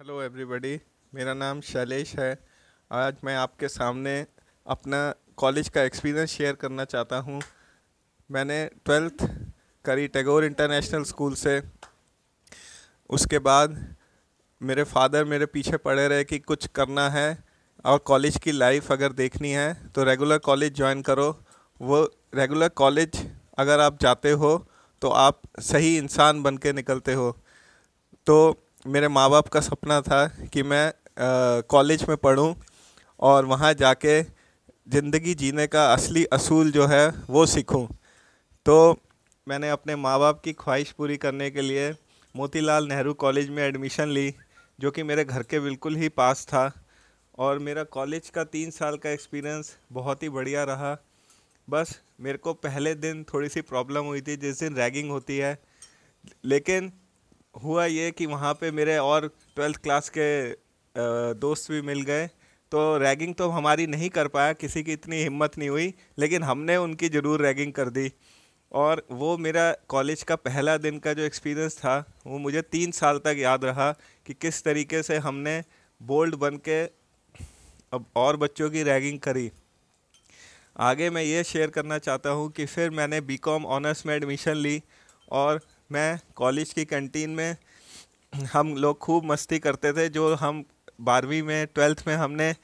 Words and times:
Hello 0.00 0.20
everybody 0.22 0.78
मेरा 1.12 1.32
नाम 1.34 1.60
शैलेश 1.60 2.14
है। 2.16 2.38
आज 2.90 3.16
मैं 3.24 3.34
आपके 3.36 3.68
सामने 3.68 4.12
अपना 4.66 4.98
कॉलेज 5.36 5.68
का 5.68 5.82
एक्सपीरियंस 5.82 6.30
शेयर 6.30 6.54
करना 6.54 6.84
चाहता 6.84 7.16
हूँ। 7.18 7.40
मैंने 8.30 8.58
ट्वेल्थ 8.84 9.24
करी 9.84 10.08
टैगोर 10.08 10.44
इंटरनेशनल 10.44 11.04
स्कूल 11.04 11.34
से। 11.34 11.60
उसके 13.10 13.38
बाद 13.38 13.78
मेरे 14.60 14.84
फादर 14.84 15.24
मेरे 15.24 15.46
पीछे 15.46 15.76
पड़े 15.78 16.06
रहे 16.08 16.24
कि 16.24 16.38
कुछ 16.40 16.66
करना 16.76 17.08
है 17.10 17.26
और 17.84 17.98
कॉलेज 18.06 18.36
की 18.38 18.52
लाइफ 18.52 18.92
अगर 18.92 19.12
देखनी 19.14 19.52
है 19.52 19.72
तो 19.90 20.04
रेगुलर 20.04 20.38
कॉलेज 20.40 20.74
ज्वाइन 20.74 21.02
करो। 21.02 21.30
वो 21.80 22.02
रेगुलर 22.34 22.68
कॉलेज 22.82 23.24
अगर 23.58 23.80
आप 23.80 23.98
जाते 24.02 24.30
हो 24.34 24.56
तो 25.02 25.10
आप 25.24 25.42
सही 25.62 25.96
इंसान 25.96 26.42
बन 26.42 26.56
के 26.56 26.72
निकलते 26.72 27.14
हो। 27.14 27.30
तो 28.26 28.38
मेरे 28.84 29.08
माँ 29.08 29.28
बाप 29.30 29.48
का 29.48 29.60
सपना 29.60 30.00
था 30.00 30.26
कि 30.52 30.62
मैं 30.62 30.92
कॉलेज 31.70 32.02
में 32.08 32.16
पढ़ूं 32.16 32.54
और 33.20 33.44
वहाँ 33.44 33.72
जाके 33.74 34.20
ज़िंदगी 34.22 35.34
जीने 35.34 35.66
का 35.66 35.86
असली 35.92 36.24
असूल 36.32 36.70
जो 36.72 36.86
है 36.86 37.08
वो 37.30 37.44
सीखूं। 37.46 37.86
तो 38.66 38.76
मैंने 39.46 39.70
अपने 39.70 39.96
माँ 39.96 40.18
बाप 40.20 40.40
की 40.40 40.52
ख्वाहिश 40.52 40.90
पूरी 40.90 41.16
करने 41.16 41.50
के 41.50 41.60
लिए 41.60 41.90
मोतीलाल 42.34 42.86
नेहरू 42.88 43.14
कॉलेज 43.14 43.48
में 43.50 43.62
एडमिशन 43.62 44.08
ली, 44.08 44.34
जो 44.78 44.90
कि 44.90 45.02
मेरे 45.02 45.24
घर 45.24 45.42
के 45.42 45.60
बिल्कुल 45.60 45.96
ही 45.96 46.08
पास 46.10 46.44
था 46.46 46.70
और 47.38 47.58
मेरा 47.58 47.84
कॉलेज 47.90 48.28
का 48.30 48.44
तीन 48.46 48.70
साल 48.70 48.96
का 48.96 49.10
एक्सपीरियंस 49.10 49.76
बहुत 49.92 50.22
ही 50.22 50.28
बढ़िया 50.28 50.64
रहा। 50.64 50.96
बस 51.68 51.98
मेरे 52.20 52.38
को 52.38 52.52
पहले 52.54 52.94
दिन 52.96 53.24
थोड़ी 53.24 53.48
सी 53.48 53.60
प्रॉब्लम 53.62 54.04
हुई 54.04 54.20
थी, 54.20 54.36
जिस 54.36 54.60
दिन 54.60 54.76
रैगिंग 54.76 55.10
होती 55.10 55.38
है। 55.38 55.58
लेकिन 56.44 56.92
हुआ 57.56 57.84
ये 57.86 58.10
कि 58.10 58.26
वहाँ 58.26 58.52
पे 58.54 58.70
मेरे 58.70 58.96
और 58.98 59.26
ट्वेल्थ 59.56 59.82
क्लास 59.82 60.08
के 60.16 60.28
दोस्त 61.36 61.70
भी 61.72 61.80
मिल 61.82 62.02
गए। 62.02 62.26
तो 62.72 62.96
रैगिंग 62.98 63.34
तो 63.34 63.48
हमारी 63.48 63.86
नहीं 63.86 64.08
कर 64.10 64.28
पाया, 64.28 64.52
किसी 64.54 64.82
की 64.82 64.92
इतनी 64.92 65.16
हिम्मत 65.16 65.58
नहीं 65.58 65.68
हुई, 65.68 65.92
लेकिन 66.18 66.42
हमने 66.42 66.76
उनकी 66.78 67.08
ज़रूर 67.08 67.42
रैगिंग 67.42 67.72
कर 67.72 67.88
दी। 67.90 68.10
और 68.72 69.02
वो 69.12 69.36
मेरा 69.38 69.70
कॉलेज 69.88 70.22
का 70.22 70.36
पहला 70.36 70.76
दिन 70.78 70.98
का 70.98 71.12
जो 71.12 71.22
एक्सपीरियंस 71.22 71.76
था, 71.78 71.98
वो 72.26 72.38
मुझे 72.38 72.62
तीन 72.62 72.90
साल 72.92 73.18
तक 73.24 73.36
याद 73.38 73.64
रहा 73.64 73.90
कि 74.26 74.34
किस 74.34 74.62
तरीके 74.64 75.02
से 75.02 75.16
हमने 75.18 75.62
बोल्ड 76.00 76.34
बन 76.36 76.56
के 76.68 76.82
अब 77.92 78.06
और 78.16 78.36
बच्चों 78.36 78.70
की 78.70 78.82
रैगिंग 78.82 79.18
करी। 79.20 79.50
आगे 80.80 81.08
मैं 81.10 81.22
ये 81.22 81.44
शेयर 81.44 81.70
करना 81.70 81.98
चाहता 82.00 82.30
हूँ 82.30 82.50
कि 82.52 82.66
फिर 82.66 82.90
मैंने 82.92 83.20
बीकॉम 83.22 83.66
ऑनर्स 83.66 84.04
में 84.06 84.14
एडमिशन 84.14 84.56
ली 84.56 84.82
और 85.32 85.60
मैं 85.90 86.18
कॉलेज 86.36 86.72
की 86.72 86.84
कैंटीन 86.84 87.30
में 87.30 87.56
हम 88.52 88.74
लोग 88.76 88.98
खूब 88.98 89.24
मस्ती 89.24 89.58
करते 89.58 89.92
थे, 89.92 90.08
जो 90.08 90.34
हम 90.34 90.64
बारहवीं 91.00 91.42
में, 91.42 91.66
ट्वेल्थ 91.66 92.02
में 92.06 92.14
हमने 92.16 92.54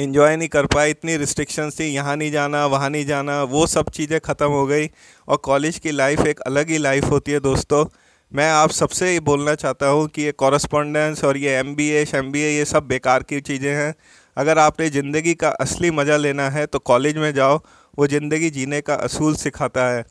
इन्जॉय 0.00 0.36
नहीं 0.36 0.48
कर 0.48 0.66
पाए, 0.66 0.90
इतनी 0.90 1.16
रिस्ट्रिक्शंस 1.16 1.78
थी, 1.80 1.84
यहाँ 1.84 2.16
नहीं 2.16 2.30
जाना, 2.32 2.64
वहाँ 2.66 2.90
नहीं 2.90 3.06
जाना, 3.06 3.42
वो 3.44 3.66
सब 3.66 3.90
चीज़ें 3.90 4.18
ख़त्म 4.20 4.46
हो 4.48 4.66
गई। 4.66 4.90
और 5.28 5.36
कॉलेज 5.44 5.78
की 5.78 5.90
लाइफ 5.92 6.26
एक 6.26 6.40
अलग 6.42 6.70
ही 6.70 6.78
लाइफ 6.78 7.04
होती 7.04 7.32
है 7.32 7.40
दोस्तों। 7.40 7.84
मैं 8.32 8.50
आप 8.50 8.70
सबसे 8.72 9.12
ये 9.12 9.20
बोलना 9.22 9.54
चाहता 9.54 9.86
हूँ 9.88 10.06
कि 10.08 10.22
ये 10.22 10.32
कॉरस्पॉन्डेंस 10.34 11.24
और 11.24 11.36
ये 11.36 11.56
एम 11.58 11.74
बी 11.76 11.88
एम 11.90 12.30
बी 12.32 12.40
ये 12.40 12.64
सब 12.64 12.86
बेकार 12.88 13.22
की 13.22 13.40
चीज़ें 13.42 13.72
हैं। 13.74 13.94
अगर 14.36 14.58
आपने 14.58 14.88
ज़िंदगी 14.90 15.34
का 15.34 15.48
असली 15.50 15.90
मज़ा 15.92 16.16
लेना 16.16 16.48
है 16.50 16.66
तो 16.66 16.78
कॉलेज 16.80 17.16
में 17.18 17.32
जाओ, 17.34 17.60
वो 17.98 18.06
ज़िंदगी 18.06 18.50
जीने 18.50 18.80
का 18.80 18.94
असूल 18.96 19.34
सिखाता 19.36 19.88
है। 19.88 20.04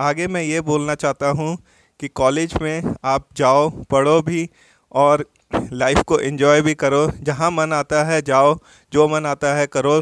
आगे 0.00 0.26
मैं 0.26 0.42
ये 0.42 0.60
बोलना 0.62 0.94
चाहता 0.94 1.28
हूँ 1.30 1.56
कि 2.00 2.08
कॉलेज 2.08 2.54
में 2.62 2.94
आप 3.04 3.26
जाओ, 3.36 3.68
पढ़ो 3.90 4.20
भी 4.22 4.48
और 4.92 5.24
लाइफ 5.72 6.02
को 6.02 6.18
एंजॉय 6.18 6.60
भी 6.62 6.74
करो। 6.74 7.06
जहाँ 7.22 7.50
मन 7.50 7.72
आता 7.72 8.02
है 8.04 8.20
जाओ, 8.22 8.56
जो 8.92 9.08
मन 9.08 9.26
आता 9.26 9.54
है 9.54 9.66
करो। 9.66 10.00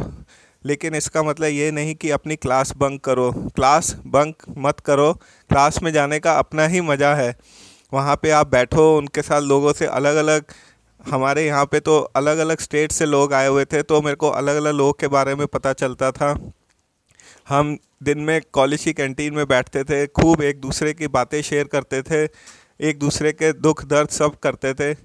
लेकिन 0.64 0.94
इसका 0.94 1.22
मतलब 1.22 1.46
ये 1.46 1.70
नहीं 1.70 1.94
कि 1.94 2.10
अपनी 2.10 2.36
क्लास 2.36 2.72
बंक 2.76 3.00
करो। 3.04 3.30
क्लास 3.56 3.94
बंक 4.06 4.42
मत 4.58 4.80
करो। 4.80 5.12
क्लास 5.12 5.82
में 5.82 5.92
जाने 5.92 6.18
का 6.20 6.32
अपना 6.38 6.66
ही 6.66 6.80
मज़ा 6.80 7.14
है। 7.14 7.34
वहाँ 7.92 8.16
पे 8.16 8.30
आप 8.30 8.50
बैठो, 8.50 8.96
उनके 8.98 9.22
साथ 9.22 9.40
लोगों 9.42 9.72
से 9.72 9.86
अलग 9.86 10.16
अलग 10.16 10.44
हमारे 11.00 11.46
यहाँ 11.46 11.64
पे 11.64 11.80
तो 11.80 11.98
अलग 12.16 12.38
अलग 12.38 12.60
स्टेट 12.60 12.92
से 12.92 13.06
लोग 13.06 13.32
आए 13.32 13.48
हुए 13.48 13.64
थे 13.64 13.82
तो 13.82 14.00
मेरे 14.02 14.16
को 14.16 14.28
अलग 14.30 14.56
अलग 14.56 14.74
लोगों 14.74 14.92
के 14.92 15.08
बारे 15.08 15.34
में 15.34 15.46
पता 15.46 15.72
चलता 15.74 16.10
था। 16.12 16.32
हम 17.48 17.78
दिन 18.02 18.18
में 18.18 18.40
कॉलेज 18.52 18.84
की 18.84 18.92
कैंटीन 18.92 19.34
में 19.34 19.46
बैठते 19.48 19.84
थे, 19.84 20.06
खूब 20.06 20.42
एक 20.42 20.60
दूसरे 20.60 20.92
की 20.94 21.08
बातें 21.08 21.42
शेयर 21.42 21.64
करते 21.64 22.02
थे, 22.02 22.24
एक 22.80 22.98
दूसरे 22.98 23.32
के 23.32 23.52
दुख 23.52 23.84
दर्द 23.84 24.08
सब 24.08 24.38
करते 24.38 24.74
थे। 24.74 24.96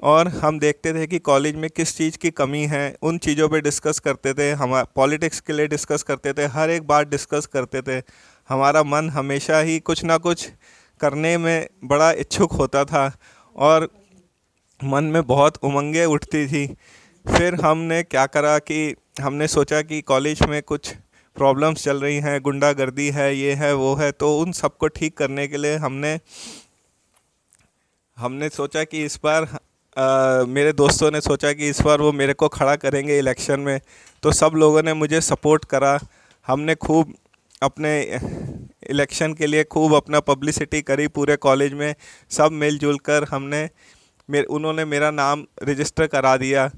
और 0.00 0.28
हम 0.28 0.58
देखते 0.58 0.92
थे 0.94 1.06
कि 1.06 1.18
कॉलेज 1.18 1.56
में 1.56 1.70
किस 1.70 1.96
चीज़ 1.96 2.18
की 2.18 2.30
कमी 2.30 2.64
है, 2.66 2.96
उन 3.02 3.18
चीज़ों 3.18 3.48
पे 3.48 3.60
डिस्कस 3.60 3.98
करते 3.98 4.34
थे, 4.34 4.50
हम 4.52 4.84
पॉलिटिक्स 4.94 5.40
के 5.40 5.52
लिए 5.52 5.66
डिस्कस 5.66 6.02
करते 6.02 6.32
थे, 6.32 6.46
हर 6.46 6.70
एक 6.70 6.86
बात 6.86 7.08
डिस्कस 7.08 7.46
करते 7.46 7.82
थे। 7.82 8.02
हमारा 8.48 8.82
मन 8.82 9.10
हमेशा 9.10 9.58
ही 9.58 9.78
कुछ 9.78 10.04
ना 10.04 10.16
कुछ 10.16 10.48
करने 11.00 11.38
में 11.38 11.68
बड़ा 11.84 12.12
इच्छुक 12.12 12.52
होता 12.52 12.84
था 12.84 13.16
और 13.56 13.88
मन 14.84 15.04
में 15.04 15.26
बहुत 15.26 15.58
उमंगें 15.62 16.06
उठती 16.06 16.46
थी। 16.46 16.66
फिर 17.26 17.54
हमने 17.54 18.02
क्या 18.02 18.26
करा 18.26 18.58
कि 18.58 18.94
हमने 19.20 19.48
सोचा 19.48 19.82
कि 19.82 20.00
कॉलेज 20.02 20.42
में 20.42 20.62
कुछ 20.62 20.94
प्रॉब्लम्स 21.36 21.84
चल 21.84 22.00
रही 22.00 22.16
हैं 22.20 22.40
गुंडागर्दी 22.42 23.08
है 23.10 23.34
ये 23.36 23.52
है 23.54 23.72
वो 23.74 23.94
है 23.94 24.10
तो 24.12 24.38
उन 24.40 24.52
सबको 24.52 24.88
ठीक 24.88 25.16
करने 25.18 25.46
के 25.48 25.56
लिए 25.56 25.76
हमने 25.76 26.18
हमने 28.16 28.48
सोचा 28.48 28.84
कि 28.84 29.04
इस 29.04 29.18
बार 29.24 29.48
आ, 29.96 30.44
मेरे 30.44 30.72
दोस्तों 30.72 31.10
ने 31.10 31.20
सोचा 31.20 31.52
कि 31.52 31.68
इस 31.68 31.80
बार 31.80 32.00
वो 32.00 32.12
मेरे 32.12 32.32
को 32.34 32.48
खड़ा 32.48 32.76
करेंगे 32.76 33.18
इलेक्शन 33.18 33.60
में 33.60 33.80
तो 34.22 34.32
सब 34.32 34.52
लोगों 34.54 34.82
ने 34.82 34.94
मुझे 34.94 35.20
सपोर्ट 35.20 35.64
करा। 35.64 35.98
हमने 36.46 36.74
खूब 36.76 37.14
अपने 37.62 37.92
इलेक्शन 38.90 39.34
के 39.34 39.46
लिए 39.46 39.64
खूब 39.64 39.94
अपना 39.94 40.20
पब्लिसिटी 40.20 40.82
करी 40.82 41.06
पूरे 41.08 41.36
कॉलेज 41.36 41.72
में 41.72 41.94
सब 42.30 42.52
मिलजुल 42.54 42.98
कर 42.98 43.24
हमने 43.30 43.68
मेरे 44.28 44.44
उन्होंने 44.46 44.84
मेरा 44.84 45.10
नाम 45.10 45.44
रजिस्टर 45.62 46.06
करा 46.06 46.36
दिया। 46.36 46.70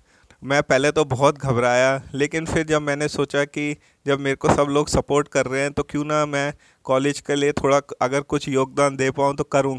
मैं 0.43 0.63
पहले 0.63 0.91
तो 0.93 1.05
बहुत 1.05 1.39
घबराया, 1.39 2.03
लेकिन 2.15 2.45
फिर 2.47 2.67
जब 2.67 2.83
मैंने 2.83 3.07
सोचा 3.09 3.45
कि 3.45 3.77
जब 4.07 4.21
मेरे 4.21 4.37
को 4.37 4.49
सब 4.49 4.67
लोग 4.71 4.89
सपोर्ट 4.89 5.29
कर 5.29 5.47
रहे 5.47 5.61
हैं 5.61 5.73
तो 5.73 5.83
क्यों 5.83 6.05
ना 6.05 6.25
मैं 6.27 6.53
कॉलेज 6.87 7.21
के 7.21 7.35
लिए 7.35 7.53
थोड़ा 7.53 7.81
अगर 8.03 8.21
कुछ 8.23 8.49
योगदान 8.49 8.97
दे 8.97 9.11
पाऊँ 9.11 9.37
तो 9.37 9.45
करूँ। 9.45 9.79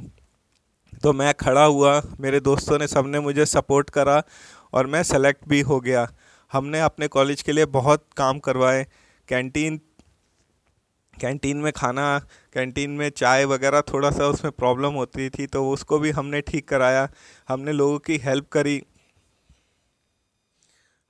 तो 1.04 1.14
मैं 1.14 1.34
खड़ा 1.36 1.64
हुआ, 1.64 2.02
मेरे 2.20 2.40
दोस्तों 2.40 2.80
ने 2.80 2.88
सबने 2.88 3.20
मुझे 3.20 3.46
सपोर्ट 3.46 3.90
करा 3.90 4.22
और 4.74 4.88
मैं 4.88 5.04
सेलेक्ट 5.04 5.48
भी 5.50 5.62
हो 5.62 5.80
गया। 5.80 6.08
हमने 6.52 6.82
अपने 6.82 7.08
कॉलेज 7.08 7.42
के 7.42 7.52
लिए 7.52 7.66
बहुत 7.70 8.06
काम 8.18 8.40
करवाए। 8.40 8.86
कैंटीन 9.28 9.80
कैंटीन 11.14 11.58
में 11.58 11.72
खाना 11.74 12.18
कैंटीन 12.56 12.92
में 12.92 13.10
चाय 13.12 13.46
वगैरह 13.46 13.82
थोड़ा 13.84 14.12
सा 14.12 14.28
उसमें 14.28 14.52
प्रॉब्लम 14.52 14.94
होती 14.94 15.30
थी 15.30 15.48
तो 15.48 15.68
उसको 15.70 16.00
भी 16.00 16.12
हमने 16.12 16.42
ठीक 16.42 16.68
कराया। 16.70 17.10
हमने 17.50 17.72
लोगों 17.74 18.00
की 18.00 18.18
हेल्प 18.18 18.50
करी। 18.52 18.82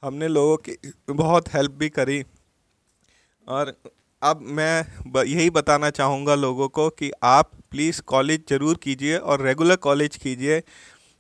हमने 0.03 0.27
लोगों 0.27 0.57
की 0.59 0.77
बहुत 1.09 1.53
हेल्प 1.53 1.71
भी 1.71 1.89
करी। 1.89 2.23
और 3.47 3.73
अब 4.21 4.41
मैं 4.51 5.23
यही 5.25 5.49
बताना 5.49 5.89
चाहूँगा 5.89 6.35
लोगों 6.35 6.67
को 6.69 6.89
कि 6.89 7.11
आप 7.23 7.51
प्लीज़ 7.71 8.01
कॉलेज 8.07 8.43
ज़रूर 8.49 8.77
कीजिए 8.83 9.17
और 9.17 9.41
रेगुलर 9.41 9.75
कॉलेज 9.77 10.15
कीजिए। 10.17 10.61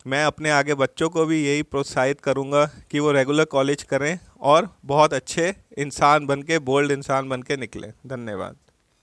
मैं 0.05 0.23
अपने 0.25 0.49
आगे 0.51 0.73
बच्चों 0.75 1.09
को 1.09 1.25
भी 1.25 1.43
यही 1.45 1.63
प्रोत्साहित 1.65 2.21
करूँगा 2.21 2.65
कि 2.91 2.99
वो 2.99 3.11
रेगुलर 3.11 3.45
कॉलेज 3.47 3.83
करें 3.83 4.17
और 4.41 4.69
बहुत 4.85 5.13
अच्छे 5.13 5.53
इंसान 5.77 6.25
बन 6.25 6.41
के 6.41 6.59
बोल्ड 6.61 6.91
इंसान 6.91 7.29
बन 7.29 7.41
के 7.41 7.57
निकलें। 7.57 7.91
धन्यवाद। 8.07 8.57